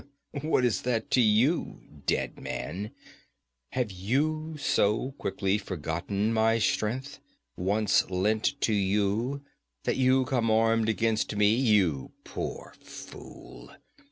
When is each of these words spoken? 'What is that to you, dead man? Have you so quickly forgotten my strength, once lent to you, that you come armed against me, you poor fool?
'What 0.41 0.65
is 0.65 0.81
that 0.81 1.11
to 1.11 1.21
you, 1.21 2.01
dead 2.07 2.39
man? 2.39 2.89
Have 3.73 3.91
you 3.91 4.55
so 4.57 5.11
quickly 5.19 5.59
forgotten 5.59 6.33
my 6.33 6.57
strength, 6.57 7.19
once 7.55 8.09
lent 8.09 8.59
to 8.61 8.73
you, 8.73 9.43
that 9.83 9.97
you 9.97 10.25
come 10.25 10.49
armed 10.49 10.89
against 10.89 11.35
me, 11.35 11.53
you 11.53 12.13
poor 12.23 12.73
fool? 12.81 13.69